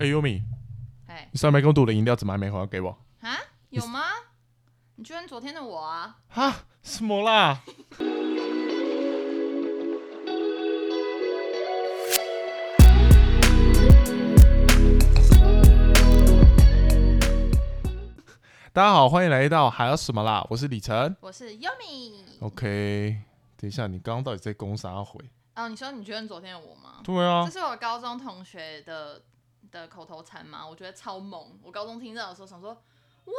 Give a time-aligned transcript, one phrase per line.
[0.00, 0.40] 哎，优米，
[1.08, 2.96] 哎你上面跟我赌的饮料怎么还没还给我？
[3.20, 3.36] 啊，
[3.70, 4.00] 有吗？
[4.94, 6.18] 你居然昨天的我啊？
[6.28, 6.54] 哈？
[6.84, 7.60] 什么啦？
[18.72, 20.46] 大家好，欢迎来到还有什么啦？
[20.48, 21.16] 我是李晨。
[21.18, 22.22] 我是 Yumi。
[22.38, 23.20] OK，
[23.56, 25.18] 等一下，你刚刚到底在攻啥回？
[25.56, 27.00] 哦，你说你觉得昨天的我吗？
[27.02, 29.20] 对啊这，是我高中同学的
[29.70, 30.66] 的口头禅吗？
[30.66, 31.58] 我觉得超猛。
[31.62, 32.72] 我高中听到的时候想说，
[33.24, 33.32] 哇，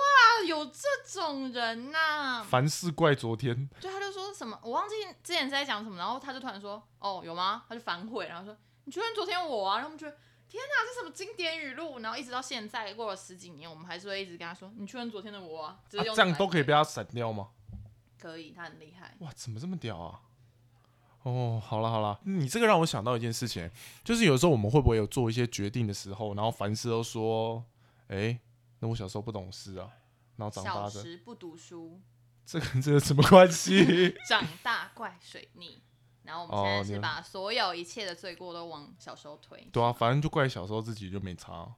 [0.48, 3.70] 有这种人呐、凡事怪昨天。
[3.82, 7.66] 对他就说什么，我忘记之前是在讲什么，然后他就突然说，哦，有吗？
[7.68, 8.56] 他就反悔，然后说，
[8.86, 10.18] 你居然昨天我啊，然后我们觉得。
[10.52, 12.00] 天哪，这什么经典语录？
[12.00, 17.50] 然后一直到现在过了十几年，我们还是会一直跟他说：“你去问昨天的我啊！”只是用啊这样都可以被他闪掉吗？
[18.20, 19.16] 可以，他很厉害。
[19.20, 20.20] 哇，怎么这么屌啊？
[21.24, 23.70] 哦，好了好了，你这个让我想到一件事情，
[24.04, 27.64] 就是有时候我们会不会有做一些决定的时候，然后凡事都说，
[28.08, 28.40] 哎、
[28.80, 29.90] 那我小时候不懂事啊，
[30.38, 32.00] 然后长大小的，时不读书，
[32.46, 34.16] 这跟这有什么关系？
[34.28, 35.82] 长大怪水逆。
[36.24, 41.76] 然后我们现在是把所有一切的罪过都往小时候推，对啊，反正就怪小时候自己就没差啊、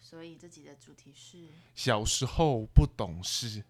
[0.00, 3.62] 所以这集的主题是小时候不懂事。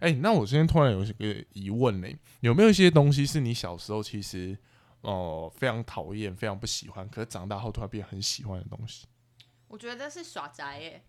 [0.00, 2.08] 哎、那我今天突然有一个疑问呢，
[2.40, 4.56] 有没有一些东西是你小时候其实
[5.00, 9.06] 哦、呃非常讨厌、非常不喜欢，可是长大后突然变很喜欢的东西
[9.68, 11.02] 我觉得是耍宅耶。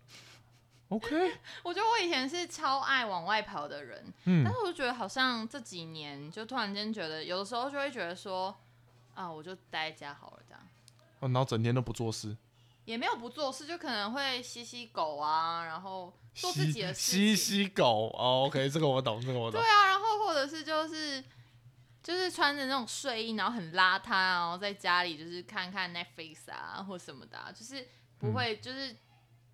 [0.88, 1.08] ？OK，
[1.62, 8.56] 我觉得我以前是超爱往外跑的人，嗯但是我就觉得好像这几年就突然间觉得，有的时候就会觉得说，
[9.14, 10.62] 啊，我就待在家好了，这样
[11.20, 12.36] 哦然后整天都不做事，
[12.88, 17.36] 也没有不做事，就可能会吸吸狗啊，然后做自己的事吸情。
[17.36, 19.68] 吸狗哦，OK，这个我懂，这个我懂对。
[19.68, 21.22] 啊，然后或者是就是
[22.02, 28.96] 就是穿着那种睡衣，然后很邋遢，然后在家里就是看看 Netflix 啊或什么的啊、就是不会就是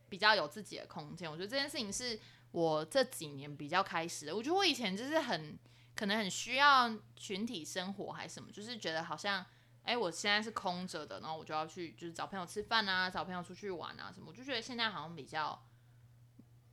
[0.08, 1.28] 比较有自己的空间。
[1.28, 2.16] 我觉得这件事情是
[2.52, 4.36] 我这几年比较开始的。
[4.36, 5.58] 我觉得我以前就是很
[5.96, 9.44] 可能很需要群体生活还是什么，就是觉得好像。
[9.84, 15.62] 哎，我现在是空着的，然后我就要去，就是找朋友吃饭啊，找朋友出去玩啊什么，我就觉得现在好像比较，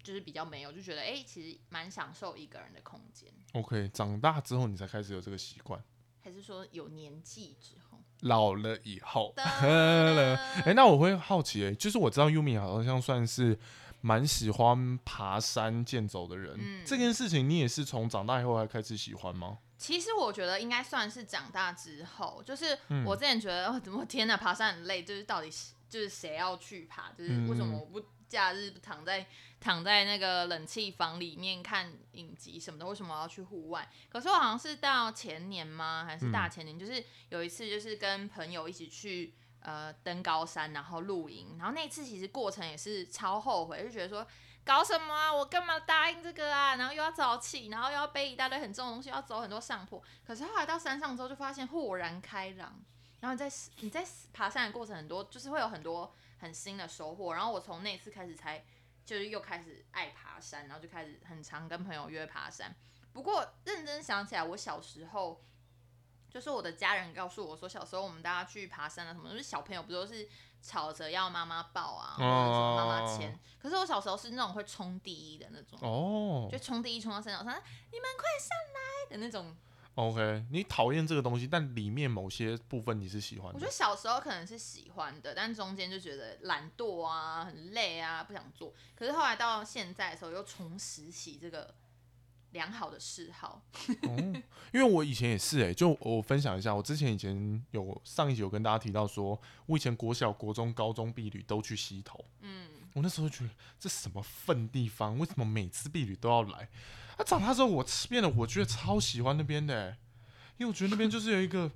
[0.02, 3.30] 就是比较没有，就觉得哎，其实蛮享受一个人的空间。
[3.54, 5.84] OK，长大之后你才开始有这个习惯，
[6.22, 8.02] 还是说有年纪之后？
[8.22, 9.34] 老了以后。
[9.36, 13.60] 的哎、那我会好奇、哎，就是我知道 Yumi 好像算是
[14.00, 19.58] 蛮喜欢爬山健走的人，嗯这件事情你也是从长大以后才开始喜欢吗？
[19.82, 27.12] 其实我觉得应该算是长大之后，就是嗯我之前觉得，哦，怎么天呐，爬山很累，就是到底是就是谁要去爬？
[27.18, 29.26] 就是嗯为什么我不假日躺在
[29.60, 32.86] 躺在那个冷气房里面看影集什么的？
[32.86, 33.90] 为什么我要去户外？
[34.08, 36.06] 可是我好像是到前年吗？
[36.06, 36.78] 还是大前年？
[36.78, 39.34] 就是有一次就是跟朋友一起去。
[39.64, 44.26] 呃，登高山，然后露营，然后那一次其实过程也是超后悔，就觉得说
[44.64, 46.76] 搞什么啊，我干嘛答应这个啊？
[46.76, 50.02] 然后又要早起，然后又要背一大堆很重的东西，要走很多上坡。
[50.26, 52.80] 可是后来到山上之后，就发现豁然开朗。
[53.20, 53.52] 然后你在
[53.82, 57.34] 你在爬山的过程很多，就是会有很多很新的收获。
[57.34, 58.64] 然后我从那次开始才
[59.06, 62.76] 就是又开始爱爬山，然后就开始很常跟朋友约爬山。
[63.14, 65.44] 不过认真想起来，我小时候
[66.32, 70.28] 就是我的家人告诉我说，小时候我们大家去爬山啊什么，就是小朋友不都是
[70.62, 73.38] 吵着要妈妈抱啊，或者是妈妈牵。
[73.62, 79.56] 可是我小时候是那种会冲第一的那种，哦就冲第一冲到山脚上，你们快上来的那种。
[79.96, 83.72] ，OK，你讨厌这个东西，但里面某些部分你是喜欢的我觉得。
[83.72, 88.74] 小时候可能是喜欢的，但中间就觉得懒惰啊、很累啊、不想做。
[88.96, 91.76] 可是后来到现在的时候，又重拾起这个
[92.52, 93.62] 良好的嗜好。
[94.04, 94.18] 哦，
[94.74, 106.70] 因为我以前也是哎、就我分享一下，我之前以前有上一集有跟大家提到说，我以前国小、国中、高中避旅都去溪头，嗯，我那时候觉得这什么粪地方，为什么每次避旅都要来？
[107.18, 109.98] 啊，长大之后我变得我觉得超喜欢那边的、欸，
[110.58, 111.72] 因为我觉得那边就是有一个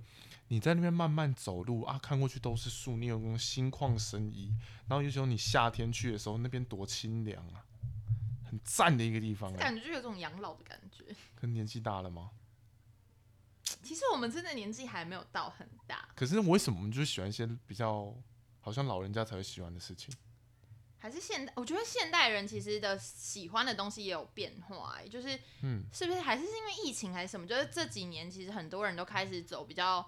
[0.50, 4.54] 你在那边慢慢走路啊，看过去都是树，你有那种心旷神怡，
[4.88, 7.65] 然后有时候你夏天去的时候，那边多清凉啊，
[8.46, 9.58] 很赞的一个地方、欸。
[9.58, 11.04] 感觉就有种养老的感觉。
[11.36, 12.32] 可年纪大了吗？
[13.82, 18.16] 其实我们真的年纪还没有到很大，可是为什么我们就是喜欢一些比较
[18.60, 20.14] 好像老人家才会喜欢的事情？
[20.98, 27.46] 还是现代，我觉得现代人其实的喜欢的东西也有变化、欸，就是嗯，是不是还是是因为疫情还是什么？
[27.46, 30.08] 就是这几年其实很多人都开始走比较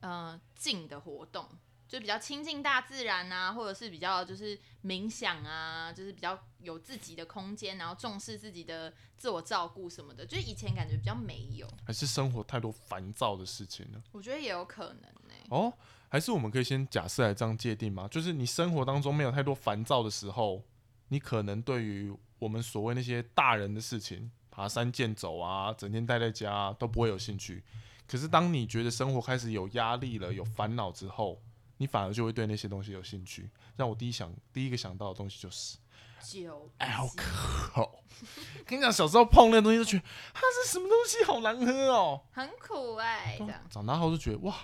[0.00, 1.46] 呃近的活动，
[1.90, 10.24] 就比较亲近大自然啊，或者是比较就是冥想啊，就是比较有自己的空间，然后重视自己的自我照顾什么的。
[10.24, 14.00] 就是以前感觉比较没有，还是生活太多烦躁的事情呢？
[14.12, 15.72] 我觉得也有可能呢、哦，
[16.08, 18.06] 还是我们可以先假设来这样界定吗？
[18.08, 20.62] 就是你生活当中没有太多烦躁的时候，
[21.08, 27.64] 你可能对于我们所谓那些大人的事情，爬山健走啊，整天待在家、啊、都不会有兴趣。
[28.06, 31.42] 可是当你觉得生活开始有压力了、有烦恼之后，
[31.80, 33.50] 你反而就会对那些东西有兴趣。
[33.76, 35.78] 让我第一想第一个想到的东西就是
[36.20, 38.00] 酒 alcohol。
[38.66, 40.04] 跟你讲，小时候碰那个东西就觉得
[40.34, 42.22] 它是什么东西，好难喝哦。
[42.32, 44.54] 很苦哎、这样长大后就觉得哇，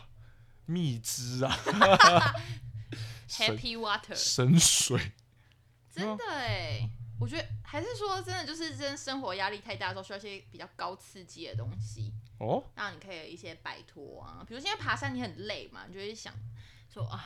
[0.67, 1.57] 蜜汁啊，
[3.27, 5.13] 神 Happy Water，神水。
[5.91, 6.87] 真的哎、
[7.19, 14.45] 我觉得还是说真的就是真的生活压力太大的时候，需要一些比较高刺激的东西，哦，让你可以有一些摆脱啊。
[14.47, 16.35] 比如现在爬山你很累嘛，你就会想
[16.97, 17.23] 说啊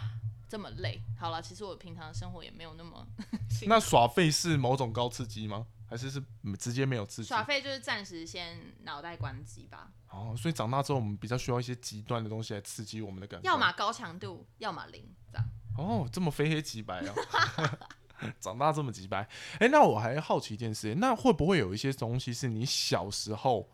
[0.48, 3.06] 这么累，好了，其实我平常的生活也没有那么
[3.48, 5.64] 辛 苦那耍废是某种高刺激吗？
[5.88, 7.28] 还是是嗯直接没有刺激？
[7.28, 13.46] 耍废就是暂时先脑袋关机吧，哦，所以长大之后我们比较需要一些极端的东西来刺激我们的感受。
[13.46, 15.46] 要么高强度，要么零，这样。
[15.78, 17.14] 哦，这么非黑即白啊！
[18.40, 19.28] 长大这么几白，
[19.60, 23.70] 哎、那我还好奇一件事，那会不会有一些东西是你小时候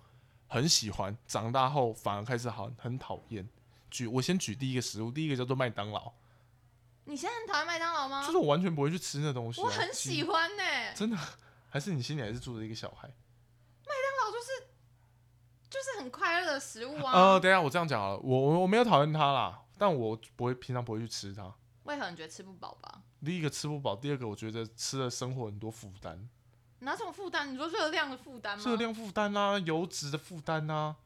[0.47, 3.49] 很喜欢，长大后反而开始很很讨厌？
[3.97, 6.13] 举我先举第一个食物，第一个叫做麦当劳，
[7.05, 8.23] 你现在很讨厌麦当劳吗？
[8.27, 9.65] 就是我完全不会去吃那东西、啊。
[9.65, 10.63] 我很喜欢呢、
[10.95, 11.17] 真的，
[11.71, 13.09] 还是你心里还是住着一个小孩？
[13.09, 14.69] 麦当劳就是
[15.71, 17.13] 就是很快乐的食物啊。
[17.13, 21.55] 呃，等一下我这样讲好了，我我我没有讨厌它啦，但我不会平常不会去吃它。
[21.85, 23.01] 为何你觉得吃不饱吧？
[23.25, 26.29] 第一个吃不饱，第二个我觉得吃了生活很多负担，
[26.81, 27.47] 哪种负担？
[27.51, 28.65] 你说热量的负担吗？
[28.67, 30.97] 热量负担啊，油脂的负担啊，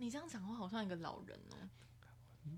[0.00, 1.56] 你这样讲话好像一个老人哦、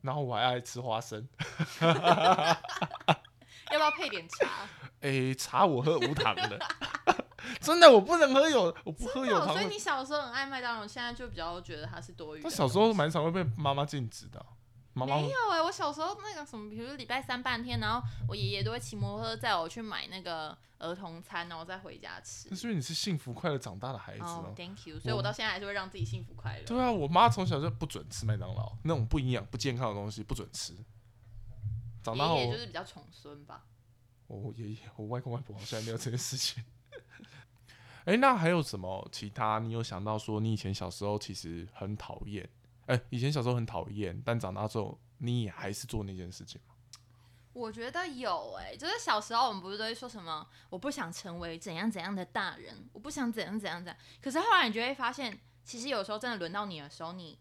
[0.01, 1.29] 然后我还爱吃花生。
[1.81, 4.49] 要不要配点茶？
[5.03, 6.59] 诶、茶我喝无糖的，
[7.61, 12.57] 真的我不能喝有，我不喝有糖所以你小时候很爱麦当劳，现在就比较觉得它是多余的东西。
[12.57, 14.47] 他小时候蛮常会被妈妈禁止的啊、
[14.95, 22.57] 妈妈没有哎、我小时候那个什么，比如说礼拜三半天，然后我爷爷都会骑摩托车载我去买那个儿童餐，然后再回家吃那。
[22.57, 24.53] 是因为你是幸福快乐长大的孩子哦、哦。
[24.55, 25.01] t h a n k you。
[25.01, 26.65] 所以我到现在还是会让自己幸福快乐。
[26.65, 30.75] 对啊，我妈从小就不准吃麦当劳那种不营养、不健康的东西，不准吃。
[32.03, 33.65] 长大后爷爷就是比较宠孙吧。
[34.27, 36.63] 我爷爷、我外公外婆好像没有这件事情。
[38.05, 39.59] 哎、那还有什么其他？
[39.61, 42.49] 你有想到说你以前小时候其实很讨厌？
[42.87, 46.75] 哎、以前小时候很讨厌，但长大之后你也还是做那件事情吗？
[47.53, 53.97] 我觉得有哎、就是小时候我们不是都会说什么，我不想成为怎样怎样的大人，我不想怎样怎样怎样。
[54.21, 57.39] 可是后来你就会发现，其实有时候真的轮到你的时候，你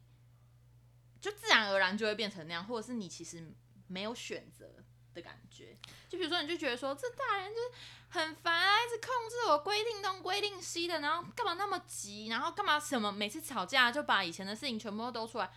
[1.21, 3.53] 就自然而然就会变成那样，或者是你其实
[3.87, 5.77] 没有选择的感觉。
[6.09, 7.69] 就比如说，你就觉得说这大人就是
[8.09, 15.49] 很烦啊，一直控制我，规定东规定西的，然后干嘛那么急，然后干嘛什么每次吵架就把以前的事情全部都兜出来。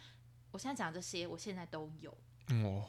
[0.53, 2.17] 我现在讲这些，我现在都有。
[2.49, 2.85] 嗯哦，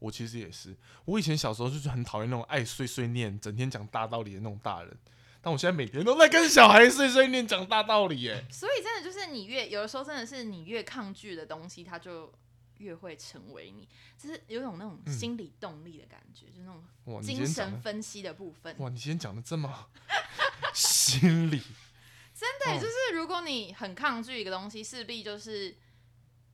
[0.00, 4.98] 我其实也是，我以前小时候就是很讨厌那种爱碎碎念、整天讲大道理的那种大人，
[5.40, 12.32] 但我现在每天都在跟小孩碎碎念讲大道理，哎，所以真的就是你越有的时候真的是你越抗拒的东西，它就
[12.78, 13.88] 越会成为你，
[14.18, 18.74] 就是有种那种心理动力的感觉，就是那种精神分析的部分。
[18.78, 19.88] 哇，你今天讲的这么
[20.74, 21.60] 心理，
[22.64, 25.76] 对，哦就是如果你很抗拒一个东西，势必就是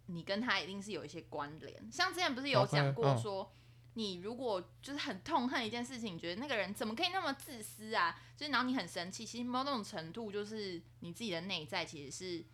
[0.07, 1.91] 你跟他一定是有一些关联。
[1.91, 3.53] 像之前不是有讲过嗯说。
[3.95, 8.17] 你如果就是很痛恨一件事情，你觉得那个人怎么可以那么自私啊？
[8.37, 12.45] 就是然后你很生气，其实某种程度就是你自己的内在其实是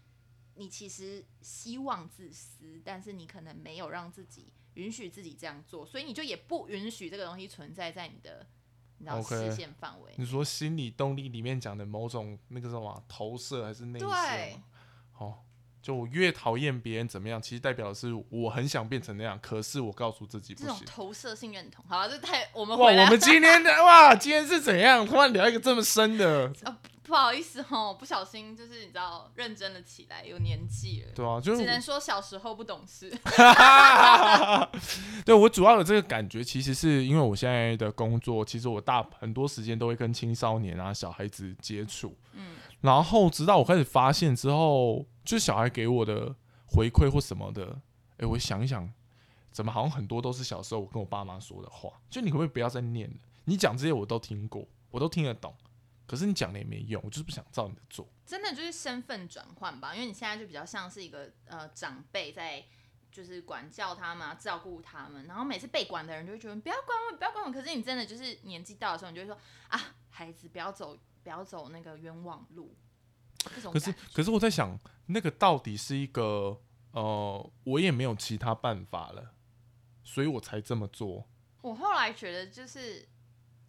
[0.57, 8.47] 你其实希望自私，但是你可能没有让自己允许自己这样做，所以你就也不允许这个东西存在在你的
[9.23, 10.17] 视线范围内。
[10.19, 14.65] 你说心理动力里面讲的某种那个什么投射还是内射对吗？
[15.19, 15.39] 哦，
[15.87, 20.85] 就我越讨厌别人怎么样，其实代表的是我很想变成那样，可是我告诉自己不这种行。
[20.85, 25.07] 投射性认同，好啊，这太我们哇，回来我们今天的 哇，今天是怎样？
[25.07, 26.53] 突然聊一个这么深的，
[27.07, 33.09] 不好意思哦，不小心就是你知道认真了起来，有年纪了，对啊，就是只能说小时候不懂事。
[35.25, 46.35] 对我主要有这个感觉，其实是因为我现在的工作，其实我大很多时间都会跟青少年啊、小孩子接触，嗯，然后直到我开始发现之后，就是小孩给我的
[46.67, 47.79] 回馈或什么的，
[48.17, 48.91] 哎、我想一想，
[49.51, 53.17] 怎么好像很多都是小时候我跟我爸妈说的话，就你可不可以不要再念了？
[53.45, 55.55] 你讲这些我都听过，我都听得懂，
[56.07, 58.09] 可是你讲了也没用，我就是不想照你的做。
[58.25, 62.65] 真的就是身份转换吧，因为你现在就比较像是一个呃长辈在。
[63.09, 67.51] 就是管教他们、啊，照顾他们，然后每次被管的人就会觉得不要管我，不要管我。
[67.51, 69.81] 可是你真的就是年纪到的时候，你就会说啊，
[70.11, 72.77] 孩子不要走，不要走那个冤枉路。
[73.73, 76.61] 可是可是我在想，那个到底是一个
[76.93, 79.35] 呃，我也没有其他办法了。
[80.05, 81.29] 所以我才这么做。
[81.63, 83.09] 我后来觉得就是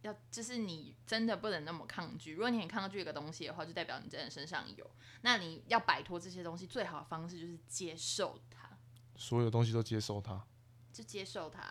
[0.01, 2.33] 要，就是你真的不能那么抗拒。
[2.33, 4.87] 如果你很抗拒一个东西的话，就代表你真的身上有。
[5.21, 8.69] 那你要摆脱这些东西，最好的方式就是接受它，
[9.15, 10.45] 所有东西都接受它，
[10.93, 11.61] 就接受它。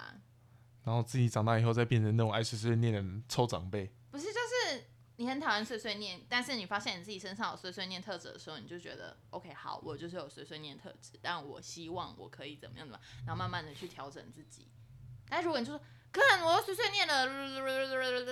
[0.82, 3.92] 然后自己长大以后再变成那种爱碎碎念的臭长辈。
[4.10, 4.84] 不是，就是
[5.16, 14.66] 你很讨厌碎碎念，但是你发现你自己身上有碎碎念特质的时候，你就觉得 OK，好，我就是有碎碎念特质，但我希望我可以怎么样怎么样，然后慢慢的去调整自己。
[15.28, 15.80] 但如果你就说，
[16.12, 17.26] 看我又碎碎念了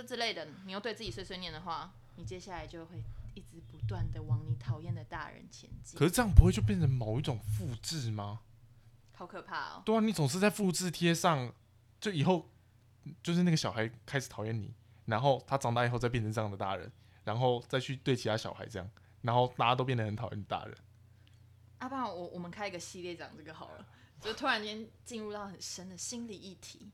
[0.02, 3.02] 之类的，你又对自己碎碎念的话，你接下来就会
[3.34, 5.98] 一直不断的往你讨厌的大人前进。
[5.98, 8.40] 可是这样不会就变成某一种复制吗？
[9.14, 9.82] 好可怕哦！
[9.84, 11.52] 对啊，你总是在复制贴上。
[12.00, 12.50] 就以后
[13.22, 14.74] 就是那个小孩开始讨厌你，
[15.06, 16.90] 然后他长大以后再变成这样的大人，
[17.24, 18.90] 然后再去对其他小孩这样，
[19.22, 20.76] 然后大家都变得很讨厌大人。
[21.78, 23.86] 阿爸，我我们开一个系列讲这个好了，
[24.20, 26.90] 就突然间进入到很深的心理议题。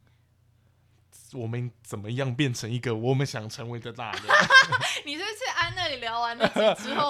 [1.32, 4.22] 我们怎么样变成一个我们想成为的大人？
[5.06, 7.08] 你是去安那里聊完那集之后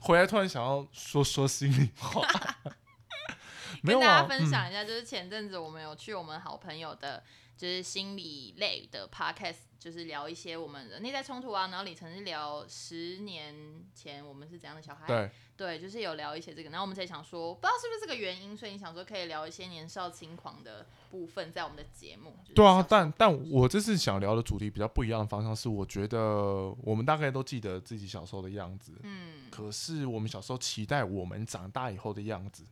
[0.00, 2.26] 回来， 突然想要说说心里话。
[3.82, 7.22] 跟大家分享一下，就是前阵子我们有去我们好朋友的，
[7.56, 11.68] 就是心理类的 podcast，就是聊一些我们的内在冲突啊。
[11.68, 13.54] 然后李晨是聊十年
[13.94, 16.70] 前我们是怎样的小孩，对，对，就是有聊一些这个。
[16.70, 22.36] 然后我们才想说，不知道是不是这个原因，所以你想说可以聊一些年少轻狂的部分在我们的节目。
[22.54, 26.18] 对啊，但但我这次想聊的主题比较不一样的方向是，我觉得
[26.82, 32.64] 我们大概都记得自己小时候的样子，嗯，可是我们小时候期待我们长大以后的样子。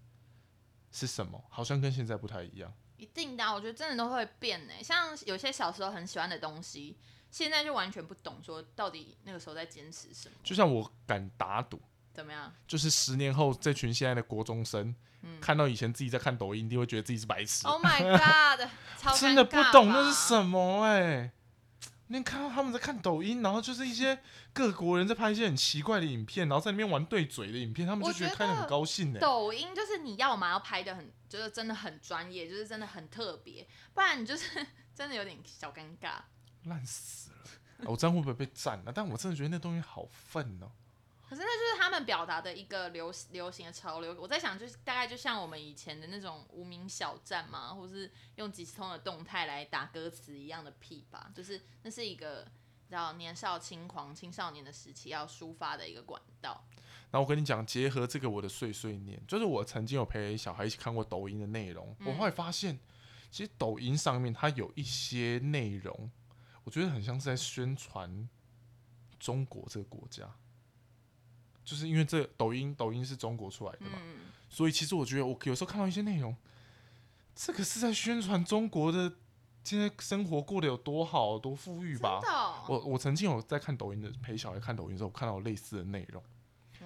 [0.94, 1.42] 是什么？
[1.48, 2.70] 好像跟现在不太一样。
[3.02, 4.72] 一定的，我觉得真的都会变呢。
[4.80, 6.96] 像有些小时候很喜欢的东西，
[7.32, 10.34] 现在就完全不懂，说到底那个时候在坚持什么。
[10.44, 11.80] 就像我敢打赌，
[12.14, 12.52] 怎么样？
[12.68, 14.94] 就是十年后这群现在的国中生，
[15.40, 17.66] 看到以前自己在看抖音，一定会觉得自己是白痴。
[17.66, 18.68] Oh my god！
[19.18, 21.32] 真的不懂那是什么哎。
[22.18, 24.18] 你看到他们在看抖音，然后就是一些
[24.52, 29.20] 各国人在拍一些很奇怪的影片，然后在那边玩对嘴的影片，他们就觉得看得很高兴呢。
[29.20, 36.20] 抖音就是你要嘛要拍的很，就是真的很专业，就是真的很特别，不然你就是真的有点小尴尬。
[36.64, 37.90] 烂死了！
[37.90, 38.92] 我这样会不会被赞了？
[38.94, 40.70] 但我真的觉得那东西好愤哦。
[41.32, 44.14] 可是那就是他们表达的一个流流行的潮流。
[44.20, 51.30] 我在想，就是大概就像我们以前的那种无名小站嘛，或是用即时通的动态来打歌词一样的屁吧。
[51.34, 52.46] 就是那是一个
[52.86, 56.62] 叫年少轻狂、青少年的时期要抒发的一个管道。
[57.12, 61.96] 那我跟你讲，结合这个我的碎碎念，就是我曾经有陪小孩一起看过抖音的内容。
[62.04, 62.78] 我后来发现，
[63.30, 66.10] 其实抖音上面它有一些内容，
[66.64, 68.28] 我觉得很像是在宣传
[69.18, 70.30] 中国这个国家。
[71.64, 73.98] 就是因为这抖音，抖音是中国出来的嘛，
[74.48, 76.36] 所以其实我觉得我有时候看到一些内容，
[77.34, 79.12] 这个是在宣传中国的
[79.64, 82.20] 现在生活过得有多好、多富裕吧？
[82.68, 86.22] 我我曾经有在看抖音的陪小孩看抖音的时候，看到类似的内容，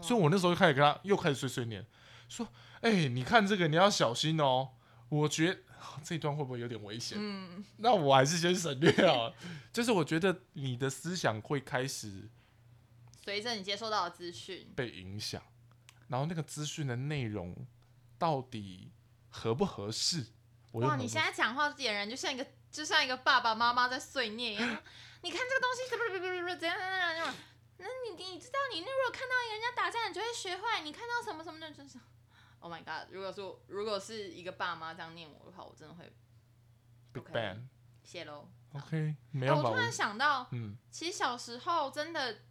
[0.02, 1.85] 所以我那时候就开始跟他又开始碎碎念，
[2.28, 2.47] 说
[2.83, 4.71] ：“哎，你看这个你要小心哦。”
[5.09, 5.61] 我觉得
[6.02, 7.16] 这段会不会有点危险？
[7.21, 9.33] 嗯，那我还是先省略啊。
[9.73, 12.28] 就是我觉得你的思想会开始。
[13.26, 15.42] 随着你接收到的资讯被影响，
[16.06, 17.66] 然后那个资讯的内容
[18.16, 18.92] 到底
[19.30, 20.26] 合不合适？
[20.75, 20.95] 哇！
[20.95, 24.64] 你现在讲话点人就像一个就像一个爸爸妈妈在碎念一样。
[25.23, 27.35] 你看这个东西怎么怎么怎么怎样怎样怎样？
[27.78, 30.83] 那你你知道你那如果看到人家打架，你就会学坏。
[30.83, 31.99] 你看到什么什么的，就是
[32.61, 33.12] Oh my God！
[33.12, 36.12] 如果说如果是一个爸妈这样念我的话，我真的会
[37.12, 37.62] Big Bang
[38.04, 38.49] 谢喽。
[38.75, 39.56] OK，没有。
[39.56, 42.42] 我突然想到，嗯，其实小时候真的。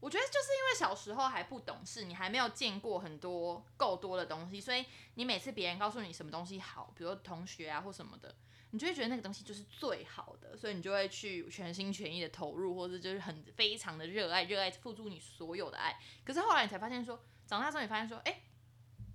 [0.00, 8.34] 我觉得就是因为小时候还不懂事，你还没有见过很多够多的东西，所以你每次别人告诉你什么东西好，比如同学啊或什么的，
[8.70, 15.98] 你就会觉得那个东西就是最好的，所以你就会去全心全意的投入，或者就是很非常的热爱，热爱付出你所有的爱。
[16.24, 18.42] 可是后来你才发现说，长大之后你发现说，哎，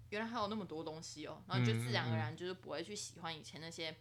[0.10, 3.96] 原来还有那么多东西哦，然后你就自然而然就是不会去喜欢以前那些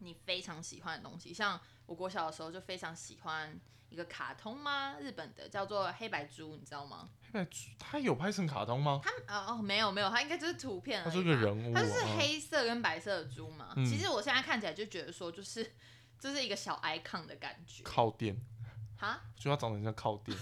[0.00, 1.32] 你非常喜欢的东西。
[1.32, 3.58] 像我国小的时候就非常喜欢。
[3.88, 4.96] 一个卡通吗？
[4.98, 7.08] 日本的叫做黑白猪，你知道吗？
[7.32, 9.00] 黑白猪，它有拍成卡通吗？
[9.00, 11.04] 它哦哦没有没有，它应该就是图片。
[11.04, 13.72] 它是个人物，它是黑色跟白色的猪嘛。
[13.76, 15.72] 其实我现在看起来就觉得说，就是
[16.18, 17.84] 这是一个小 icon 的感觉。
[17.84, 18.36] 靠垫。
[18.98, 19.20] 哈？
[19.38, 20.36] 就它长得像靠垫。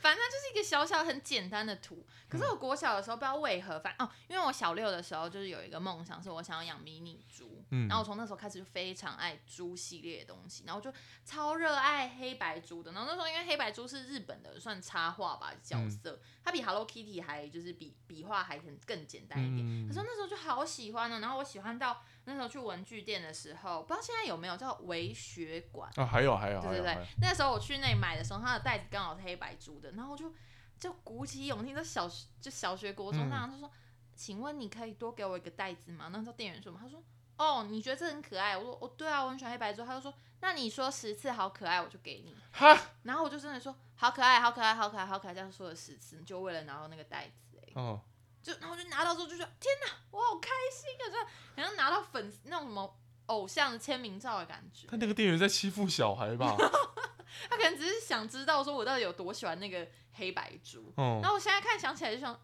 [0.00, 10.92] 反正就是一个小小很简单的图，可是我国小的时候不知道为何，反哦，因为我小六的时候就是有一个梦想，是我想要养迷你猪，然后我从那时候开始就非常爱猪系列的东西，然后就
[11.24, 22.02] 超热爱黑白猪的，然后那时候因为黑白猪是日本的算插画吧角色，它比 Hello Kitty 还就是比笔画还很更简单一点，可是那时候就好喜欢呢，然后我喜欢到。
[22.24, 25.90] 那时候去文具店的时候，不知道现在有没有叫微学馆。
[25.96, 30.30] 啊，还有还有对对对那时候我去那里买的时候，它的袋子刚好是黑白猪的，然后我就
[30.78, 33.70] 就鼓起勇气，在小学就小学国中嗯那样就说
[34.14, 37.02] ：“请问你可以多给我一个袋子吗？”那时候店员说嘛，他说
[37.38, 42.34] ：“哦，你觉得这很可爱？”我说：“哦，对啊，我很喜欢黑白珠。”他就说：“那你说十次好可爱，我就给你。
[42.52, 47.72] 哈，”然后我就真的说：“好可爱，好可爱，好可爱，好可爱。”这样说了十次，就为了拿到那个袋子、欸。
[47.74, 48.00] 哦，
[48.42, 51.04] 就然后就拿到之后就说天哪，我好开心啊！
[51.10, 54.86] 就好像拿到粉丝那种什么偶像的签名照的感觉。
[54.88, 56.56] 他那个店员在欺负小孩吧？
[57.48, 60.92] 他可能只是想知道说我到底有多喜欢那个黑白猪。
[60.96, 62.40] 嗯然，后我现在看想起来就想，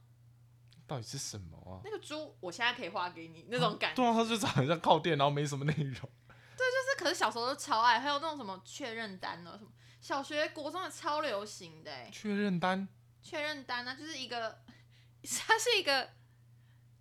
[0.86, 1.80] 到底是什么啊？
[1.84, 3.96] 那个猪我现在可以画给你那种感觉。
[3.96, 5.92] 对啊，它就长得像靠垫，然后没什么内容。
[6.56, 12.88] 对就是可是小时候都超爱，还有那种什么确认单呢，什么小学、国中的超流行的欸确认单，
[13.22, 14.58] 确认单呢，就是一个，
[15.46, 16.10] 它是一个。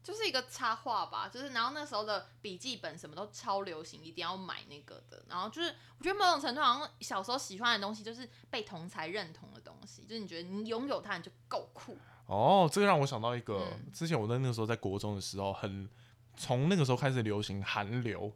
[0.04, 5.24] 就是一个插画吧，就是然后那时候的笔记本什么都超流行，一定要买那个的。
[5.30, 11.98] 然后就是我觉得某种程度好像小时候喜欢的东西，就是被同才认同的东西，就是你觉得你拥有它你就够酷。
[12.26, 15.90] 哦，这个让我想到一个，嗯之前我在那个时候在国中的时候，很
[16.36, 18.32] 从那个时候开始流行韩流。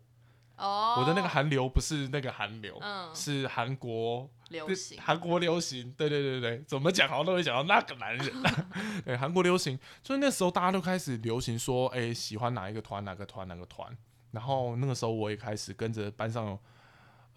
[0.58, 8.32] 哦，我的那个韩流不是那个韩流，嗯是韩国流行，韩国流行，对对对对，怎么讲好像都会讲到那个男人。
[9.06, 13.96] 对，韩国流行，就是那时候大家都开始流行说，哎、喜欢哪一个团，哪个团，哪个团。
[14.32, 16.60] 然后那个时候我也开始跟着班上有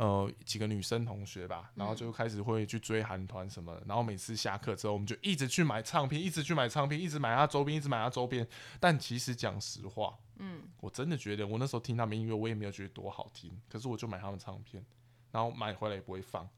[0.01, 3.83] 呃几个女生同学吧，然后就开始会去追韩团什么的。
[3.87, 8.49] 然后每次下课之后，我们就一直去买唱片，一直去买唱片，一直买他周边，一直买他周边。
[8.81, 14.83] 但其实讲实话，嗯，我真的觉得，我那时候听他们音乐，我也没有觉得多好听，可是我就买他们唱片，
[15.31, 16.49] 然后买回来也不会放，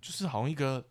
[0.00, 0.82] 就是好像一个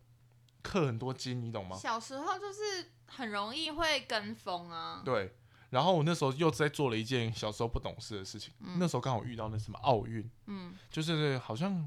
[0.62, 1.76] 氪很多金，你懂吗？
[1.76, 5.02] 小时候就是很容易会跟风啊。
[5.04, 5.36] 对。
[5.76, 11.86] 然后我那时候又在做了一件小时候不懂事的事情，那时候刚好遇到那什么奥运，嗯，就是好像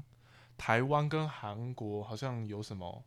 [0.59, 3.03] 台湾跟韩国好像有什么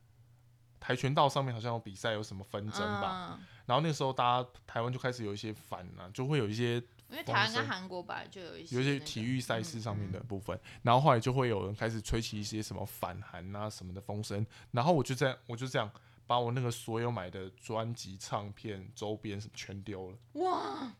[0.80, 3.38] 跆拳道上面好像有比赛，有什么纷争吧。
[3.38, 3.46] 嗯。
[3.64, 10.26] 然后那时候大家台湾就开始有一些反啊，就会有一些因为台湾跟韩国本来就有一些有一些那个体育赛事上面的嗯。
[10.26, 15.88] 部分，然后后来就会有人开始吹起一些什么反韩啊什么的风声，然后我就这样，我就这样
[16.32, 20.92] 把我那个所有买的专辑、唱片、周边什么全丢了，嗯哇，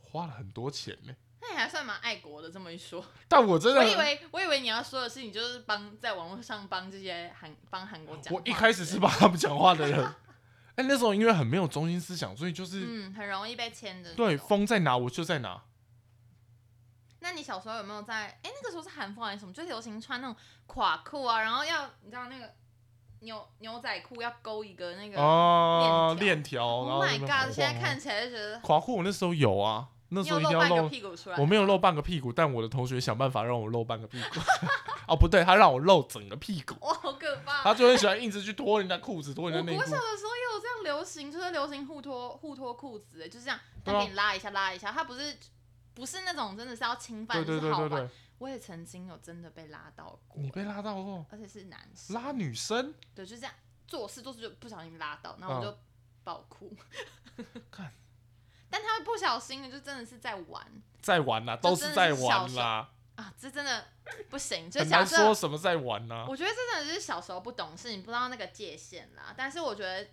[0.00, 1.12] 花了很多钱呢。
[1.40, 2.48] 那你还算蛮爱国的。
[2.48, 8.40] 这么一说， 但我真的我以为我以为你要说的是你就是帮在网络上帮这些韩帮韩国讲话。
[8.40, 10.04] 我一开始是帮他们讲话的人，
[10.76, 14.14] 哎，那时候因为很没有中心思想，所以就是、嗯，很容易被牵着。
[14.14, 15.64] 对风在哪我就在哪。
[17.18, 18.28] 那你小时候有没有在？
[18.28, 19.52] 哎、那个时候是韩风还是什么？
[19.52, 22.54] 就流行穿那种垮裤啊，然后要你知道那个
[23.20, 25.20] 牛牛仔裤要勾一个那个。
[25.20, 27.52] 哦，链链条，然 Oh 后 my god！
[27.52, 31.36] 现在看起来就觉得垮裤，我那时候有啊，那时候有露半个一定要露屁股出来。
[31.38, 34.40] 我没有露半个屁股，但我的同学想办法让我露半个屁股。
[35.08, 36.74] 哦，不对，他让我露整个屁股。
[36.86, 37.62] 哇，好可怕！
[37.62, 39.96] 他就很喜欢一直去脱人家裤子，脱人家内裤我国小。
[39.96, 45.36] 的时候也有这样流行，就是流行互脱互脱裤子，就是这样，对啊他给你拉一下拉一下，他不是
[45.94, 48.10] 不是那种真的是要侵犯，对对是好玩。
[48.38, 53.52] 我也曾经有真的被拉到过，你被拉到过，而且是男生，拉女生，对，就这样
[53.86, 55.78] 做事做事就不小心拉到，然后我就
[56.24, 56.72] 爆哭。
[57.70, 57.92] 看
[58.70, 60.66] 但他们不小心的，就真的是在玩
[61.00, 63.86] 在玩啦，都是在玩啦，啊，这真的
[64.28, 64.70] 不行。
[64.70, 66.26] 就很难假设说什么在玩呐。
[66.28, 69.32] 我觉得这真的是小时候不懂事，你不知道那个界限啦。
[69.36, 70.06] 但是我觉得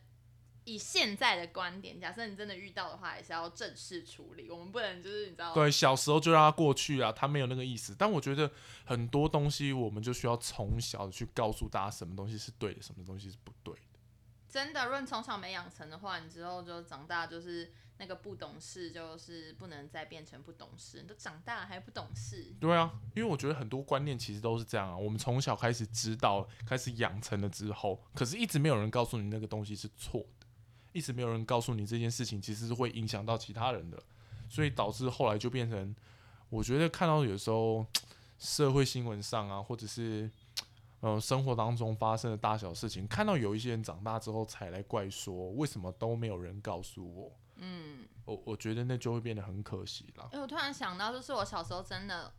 [0.66, 4.50] 以现在的观点，假设你真的遇到的话，也是要正式处理。
[4.50, 7.96] 我们不能就是你知道，对，小时候就让他过去啊，他没有那个意思。
[7.98, 8.52] 但我觉得
[8.84, 14.00] 很多东西，我们就需要从小去告诉大家什么东西是对的，什么东西是不对的。
[14.50, 21.02] 真的，如果你从小没养成的话，你之后就长大就是那个不懂事，就是不能再变成不懂事。
[21.02, 24.98] 你都长大了还不懂事，对啊，因为我觉得很多观念其实都是这样啊。
[24.98, 30.45] 我们从小开始知道，开始养成了之后，可是一直没有人告诉你那个东西是错的，
[30.96, 34.02] 一直没有人告诉你这件事情其实是会影响到其他人的，
[34.50, 35.96] 所以导致后来就变成，
[36.50, 37.86] 我觉得看到有时候
[38.40, 40.32] 社会新闻上啊，或者是
[41.02, 48.08] 呃生活当中发生的大小事情，看到有一些人长大之后才来怪说为什么都没有人告诉我，嗯。
[48.26, 50.28] 我我觉得那就会变得很可惜了。
[50.32, 52.34] 哎、我突然想到，就是我小时候真的，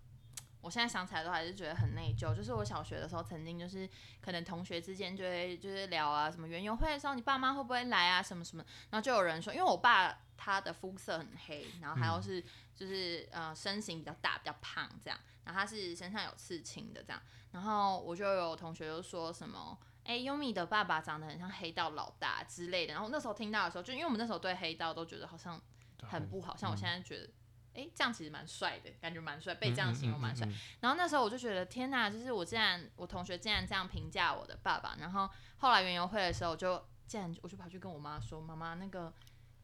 [0.67, 2.35] 我现在想起来都还是觉得很内疚。
[2.35, 3.89] 就是我小学的时候，曾经就是
[4.21, 19.79] 可能同学之间就会就是聊啊，什么园游会的时候，你爸妈会不会来啊，什么什么，然后就有人说，因为我爸他的肤色很黑，然后还有是就是呃身形比较大，比较胖这样，然后他是身上有刺青的这样，然后我就有同学就说什么。
[20.05, 25.61] 哎，优米的爸爸长得很像黑道老大之类的，然后那时候听到的时候，就因为我们那时候对黑道都觉得好像
[26.01, 27.29] 很不好，像我现在觉得，
[27.77, 30.47] 哎、这样其实蛮帅的，感觉蛮帅，被这样形容蛮帅。
[30.47, 34.97] 嗯嗯嗯嗯然后那时候我就觉得天呐，就是我竟然我同学竟然这样评价我的爸爸。
[34.99, 39.13] 然后后来园游会的时候，我就竟然我就跑去跟我妈说，妈妈那个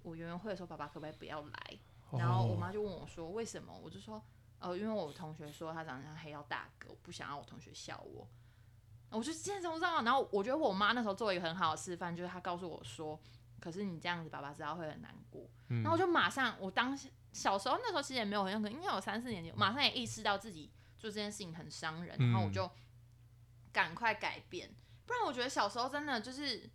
[0.03, 1.79] 我园游会的时候，爸爸可不可以不要来？
[2.13, 3.73] 然后我哦妈就问我说为什么？
[3.83, 4.23] 我就说
[4.59, 8.29] 呃，因为我同学说他长得像黑道大哥，我不想让我同学笑我。
[9.11, 10.03] 我就现在怎么知道？
[10.03, 13.19] 然后我觉得我妈那时候做了一个很好的示范，就是她告诉我说，
[13.63, 15.49] 可是你这样子，爸爸知道会很难过。
[15.69, 22.71] 嗯然后我就马上，我当时小时候那时候其实也没有很可能，应该有三四年级，马上也意识到自己做这件事情很伤人，然后我嗯就
[23.73, 24.75] 赶快改变。
[25.07, 26.69] 不然我觉得小时候真的就是，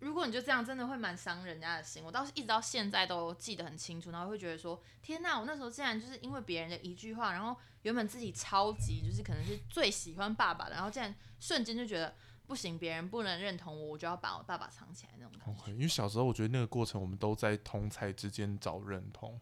[0.00, 2.02] 如果你就这样，真的会蛮伤人家的心。
[2.04, 12.14] 我到一直到现在都记得很清楚，然后会觉得说，天呐，我那时候竟然就是因为别人的一句话，然后原本自己超级就是可能是最喜欢爸爸的，然后竟然瞬间就觉得
[12.48, 15.62] 不行，别人不能认同我，我就要把我爸爸藏起来那种感觉。
[15.62, 19.38] OK，因为小时候我觉得那个过程，我们都在同才之间找认同。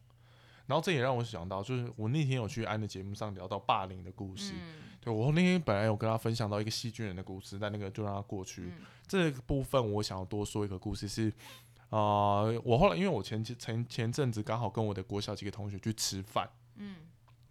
[0.66, 4.52] 然后这也让我想到，就是我那天有去安的节目上聊到霸凌的故事。
[4.54, 8.62] 嗯对我那天本来有跟他分享到一个细菌人的故事，但那个就让他过去。
[8.62, 8.72] 嗯
[9.06, 11.32] 这个部分我想要多说一个故事是，
[11.90, 16.96] 呃，我后来因为我前前前阵子刚好跟我的国小几个同学去吃饭，嗯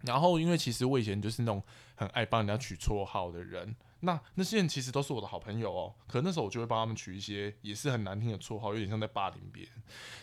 [0.02, 1.62] 然后因为其实我以前就是那种
[1.94, 9.72] 很爱帮人家取绰号的人，那那些人其实都是我的好朋友哦，可那时候我就会帮他们取一些也是很难听的绰号，有点像在霸凌别人。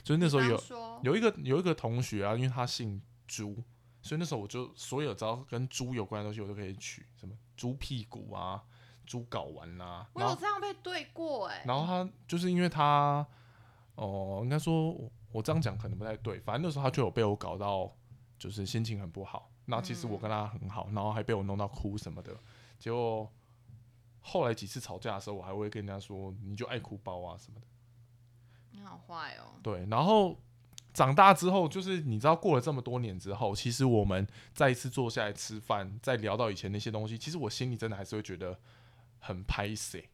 [0.04, 0.62] 所以那时候有
[1.02, 3.56] 有一个有一个同学啊，因为他姓朱，
[4.02, 8.64] 所以那时候我就所有只要跟猪有关的东西，我都可以取，什么猪屁股啊、
[9.06, 13.26] 猪睾丸啊，我有这样被对过哎、然后他就是因为他，
[13.96, 17.92] 哦、应该说我我这样讲可能不太对，反正那时候他就有被我搞到，
[18.38, 19.50] 就是心情很不好。
[19.66, 22.38] 那其实我跟他很好，然后还被我弄到哭什么的。
[22.78, 23.32] 结果
[24.24, 27.68] 后来几次吵架的时候，我还会跟人家说，你就爱哭包啊什么的。
[28.72, 29.60] 你好坏哦。
[29.62, 30.40] 对，然后
[30.94, 38.58] 长大之后，就是你知道过了这么多年之后，其实我们再一次坐下来吃饭，再聊到以前那些东西，其实我心里真的还是会觉得
[39.20, 40.10] 很拍谁。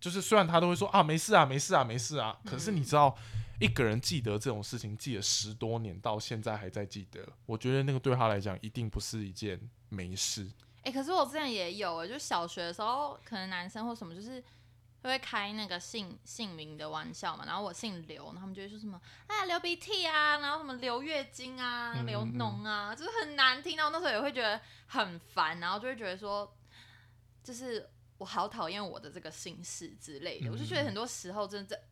[0.00, 3.14] 就是虽然他都会说啊没事啊没事啊没事啊，可是你知道
[3.60, 10.50] 一个人记得这种事情记了十多年，到现在还在记得，我觉得那个对他来讲一定不是一件没事。
[10.82, 14.42] 哎、可是我之前也有哎、就小学的时候，可能男生或什么就是
[15.02, 23.76] 会开那个姓姓名的玩笑嘛，然后我姓刘，然后他们就会说什么哎呀流鼻涕啊，然后什么流月经啊、嗯流脓啊，就是很难听。
[23.76, 26.50] 然后那时候也会觉得很烦，然后就会觉得说，
[27.42, 27.88] 就是
[28.18, 30.50] 我好讨厌我的这个姓氏之类的。
[30.50, 31.82] 我就觉得很多时候真的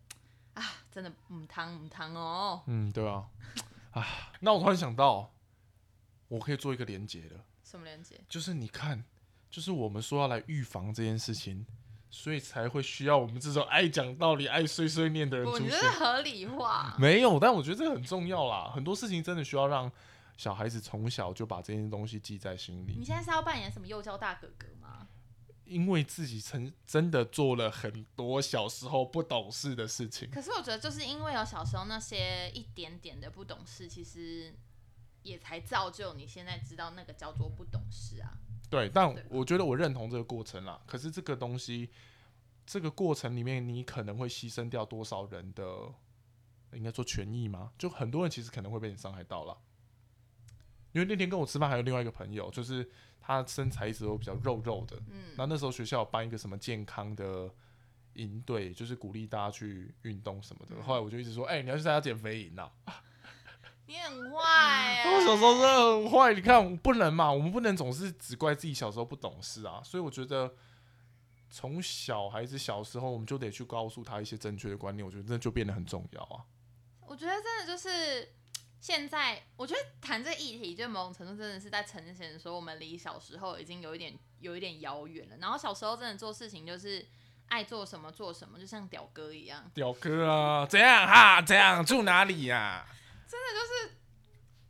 [0.55, 2.62] 啊，真的母汤母汤哦。
[2.66, 3.29] 嗯，对啊，
[3.92, 4.07] 啊，
[4.40, 5.33] 那我突然想到，
[6.29, 7.44] 我可以做一个连接了。
[7.68, 8.18] 什么连接？
[8.28, 9.04] 就是你看，
[9.50, 11.66] 就是我们说要来预防这件事情，
[12.11, 15.78] 所以才会需要我们这种爱讲道理、爱碎碎念的人不，出现你这。
[15.78, 16.96] 是合理化。
[16.98, 18.70] 没有，但我觉得这个很重要啦。
[18.74, 19.90] 很多事情真的需要让
[20.37, 25.09] 小孩子从小就把这件东西记在心里，你现在是要扮演什么幼教大哥哥吗？
[25.64, 30.26] 因为自己曾真的做了很多小时候不懂事的事情。
[30.31, 34.54] 可是我觉得，就是因为有小时候那些一点点的不懂事，其实
[35.28, 38.32] 也才造就你现在知道那个叫做不懂事啊。
[38.70, 40.80] 对，但我觉得我认同这个过程啦。
[40.86, 41.90] 可是这个东西，
[42.66, 45.64] 这个过程里面，你可能会牺牲掉多少人的，
[46.72, 47.72] 应该说权益吗？
[47.78, 49.56] 就很多人其实可能会被你伤害到了。
[50.92, 54.96] 因为那天跟我吃饭还有另外一个朋友，就是他身材一直都比较肉肉的。
[55.08, 57.50] 嗯，那那时候学校有办一个什么健康的
[58.14, 60.74] 营队，就是鼓励大家去运动什么的。
[60.76, 62.70] 嗯后来我就一直说，哎、你要去参加减肥营啊！
[63.88, 65.14] 你很坏、欸。
[65.14, 69.81] 我小时候真的很坏，你看我不能嘛，我们不能总是只怪自己小时候不懂事啊。
[69.83, 70.55] 所以我觉得，
[71.48, 76.44] 从小孩子小时候，我们就得去告诉他一些正确的观念，我觉得这就变得很重要啊。
[77.01, 78.35] 我觉得真的就是
[78.79, 85.37] 现在，我觉得谈这议题，就某种程度真的是在呈现说，我们离小时候已经有一点有一点遥远了。
[85.38, 87.09] 然后小时候真的做事情就是
[87.46, 89.64] 爱做什么做什么，就像屌哥一样。
[89.72, 91.40] 屌哥啊，怎样哈？
[91.40, 92.87] 怎样住哪里呀、
[93.28, 93.96] 真的就是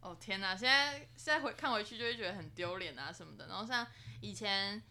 [0.00, 0.56] 哦天哪！
[0.56, 3.46] 现在现在回看回去就会觉得很丢脸啊什么的。
[3.46, 3.86] 然后像
[4.20, 4.82] 以前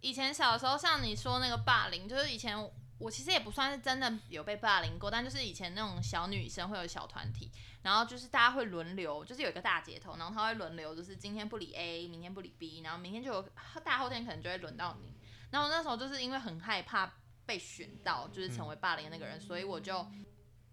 [0.00, 2.56] 以前小时候，像你说那个霸凌，就是以前
[2.98, 7.50] 我其实也不算是真的有被霸凌过，但就是以前那种小女生会有小团体，
[7.82, 13.42] 然后就是大家会轮流，就是有一个大姐头，然后她会轮流，就是今天不理 A，明天不理 B，然后明天就有
[13.84, 15.12] 大后天可能就会轮到你。
[15.50, 17.12] 然后那时候就是因为很害怕
[17.44, 20.06] 被选到，就是成为霸凌的那个人，所以我就。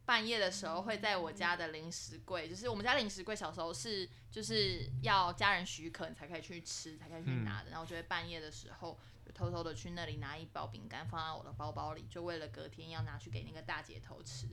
[0.06, 7.70] 半夜的时候会在我家的零食柜，就是我们家零食柜小时候是就是要家人许可你才可以去吃，才可以去拿的。
[7.70, 14.48] 然后我就会半夜的时候就偷偷的去那里拿一包饼干放在我的包包里，就为了隔天要拿去给那个大姐头吃。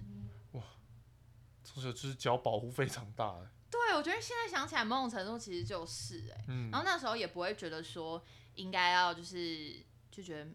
[0.53, 0.63] 哇
[1.65, 3.51] 从小就是交保护费长大的。
[3.71, 10.51] 对，我觉得现在想起来，某种程度其实就是哎、嗯然，后那时候也不会觉得说应该要就是就觉得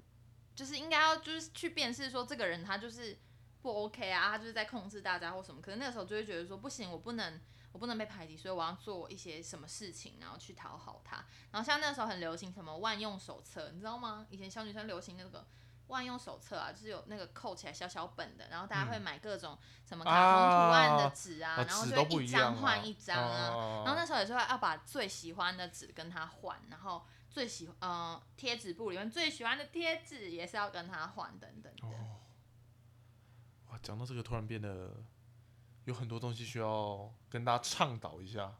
[0.55, 3.17] 就是应该要就是去辨识说这个人他就是
[3.65, 5.59] 不 OK 啊，他就是在控制大家或什么。
[5.59, 11.25] 可是那个时候就会觉得说不行，我不能我不能被排挤，所以我要做一些什么事情，然后去讨好他。
[11.51, 14.27] 然后像那时候很流行什么万用手册，你知道吗？
[14.29, 15.47] 以前小女生流行那个。
[15.87, 19.55] 万用手册啊，就是有那个扣起来小小本的，然后大家会买各种
[19.87, 31.85] 什么卡通图案的纸啊，嗯啊然后就会一张换啊一张啊，哦然后那时候也是会要把最喜欢的纸跟他换，然后最喜呃贴纸簿里面最喜欢的贴纸也是要跟他换等等的。
[31.85, 32.17] 哦，
[33.75, 35.03] 哇，讲到这个，突然变得
[35.83, 38.55] 有很多东西需要跟大家倡导一下。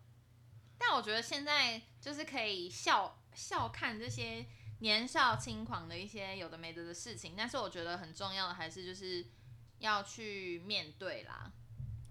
[0.78, 4.46] 但我觉得现在就是可以笑笑看这些
[4.80, 9.26] 年少轻狂的一些有的没的的事情，但是我觉得很重要的还是就是
[9.80, 11.50] 要去面对啦。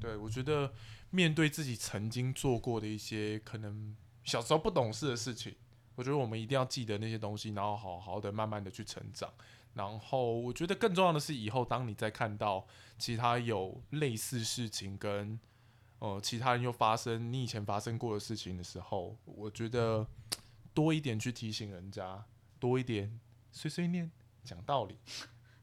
[0.01, 0.73] 对，我觉得
[1.11, 5.55] 面对自己曾经做过的一些可能小时候不懂事的事情，
[5.95, 9.31] 我觉得我们一定要记得那些东西，然后好好的慢慢的去成长。
[9.74, 12.66] 然后我觉得更重要的是，以后当你再看到
[12.98, 15.38] 其他有类似事情跟
[15.98, 20.06] 呃其他人又发生你以前发生过的事情的时候，我觉得
[20.72, 22.24] 多一点去提醒人家，
[22.58, 23.20] 多一点
[23.52, 24.10] 碎碎念
[24.44, 24.98] 讲道理。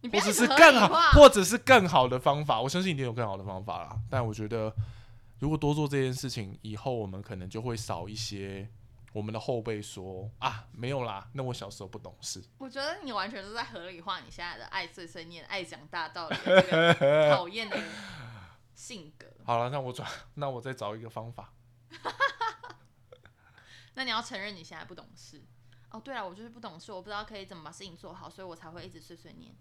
[0.02, 2.60] 不或者是更好，或者是更好的方法。
[2.60, 4.00] 我相信一定有更好的方法啦。
[4.10, 4.76] 但我觉得，
[5.38, 8.67] 如果多做这件事情，以后我们可能就会少一些
[9.13, 12.41] 我们的后辈说啊，没有啦，那我小时候不懂事。
[12.58, 17.78] 我觉得你完全都在合理化你现在的爱碎碎念、爱讲大道理的这个讨厌的
[18.74, 19.28] 性格。
[19.43, 21.54] 好了，那我转， 那我再找一个方法。
[23.95, 25.43] 那你要承认你现在不懂事。
[25.89, 29.54] 哦，对了，我就是不懂事，我不知道可以怎么把事情做好，所以我才会一直碎碎念。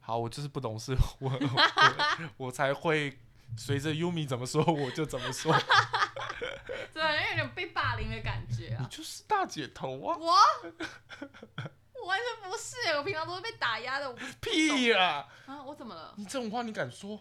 [0.00, 3.18] 好，我就是不懂事，我我我才会
[3.56, 5.50] 随着 Yumi 怎么说我就怎么说。
[6.92, 8.88] 对，有点被霸凌的感觉你啊。
[8.90, 10.16] 就是大姐头啊！
[10.18, 10.32] 我，
[11.94, 14.08] 我完全不是，我平常都是被打压的。
[14.10, 15.26] 我屁啊！
[15.46, 16.14] 啊，我怎么了？
[16.16, 17.20] 你这种话你敢说？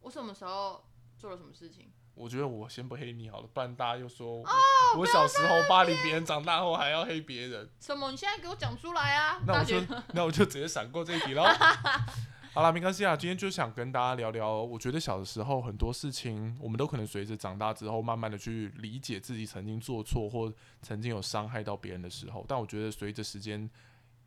[0.00, 0.84] 我什么时候
[1.18, 1.90] 做了什么事情？
[2.14, 4.48] 我觉得我先不黑你好了，不然大家又说哦
[4.94, 7.68] 我,、我小时候霸凌别人，长大后还要黑别人。
[7.80, 8.10] 什么？
[8.12, 9.40] 你现在给我讲出来啊！
[9.46, 11.44] 那我就那我就直接闪过这一题喽。
[12.54, 22.44] 好啦，没关系啊，今天就想跟大家聊聊，我觉得小的时候很多事情，我们都可能随着长大之后，慢慢的去理解自己曾经做错或曾经有伤害到别人的时候。
[22.46, 23.68] 但我觉得随着时间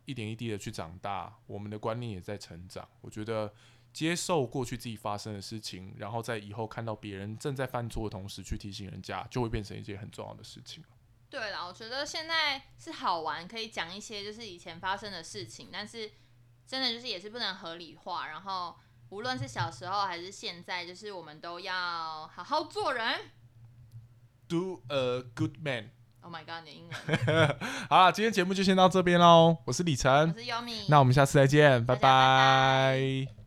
[0.04, 2.86] 一点一滴的去长大，我们的观念也在成长。
[3.00, 3.50] 我觉得
[3.94, 10.84] 接受过去自己发生的事情，然后在以后看到别人正在犯错的同时去提醒人家，就会变成一件很重要的事情。
[11.30, 16.10] 对了，我觉得现在是好玩，可以讲一些就是以前发生的事情，但是
[16.68, 18.28] 真的就是也是不能合理化。
[18.28, 18.76] 然后
[19.08, 23.18] 无论是小时候还是现在，就是我们都要好好做人。
[24.46, 25.90] Do a good man。
[26.20, 29.56] Oh my god，你的英文， 好了，今天节目就先到这边喽。
[29.64, 33.37] 我是李晨我晨，是 Yomi，那我们下次再见，拜拜拜拜